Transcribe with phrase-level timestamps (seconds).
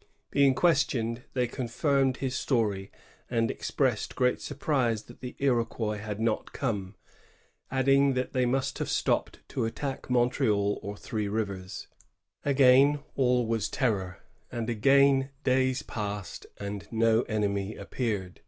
[0.00, 2.90] ^ Being questioned, they con firmed his story,
[3.28, 6.94] and expressed great surprise that the Iroquois had not come,
[7.70, 11.88] addmg that they must have stopped to attack Montreal or Three Rivers.
[12.42, 14.20] Again aU was tenor,
[14.50, 18.40] and again days passed and no enemy appeared.